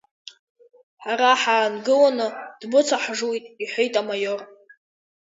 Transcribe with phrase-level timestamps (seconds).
[1.03, 2.27] Ҳара ҳаангыланы
[2.59, 4.41] дбыцаҳжуеит,— иҳәеит амаиор.